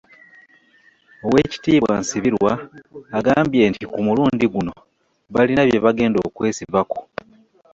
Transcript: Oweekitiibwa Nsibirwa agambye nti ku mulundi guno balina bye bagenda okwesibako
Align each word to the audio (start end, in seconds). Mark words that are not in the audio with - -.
Oweekitiibwa 1.25 1.93
Nsibirwa 2.01 2.51
agambye 3.17 3.63
nti 3.71 3.83
ku 3.91 3.99
mulundi 4.05 4.45
guno 4.53 4.73
balina 5.33 5.61
bye 5.67 5.79
bagenda 5.85 6.19
okwesibako 6.27 6.97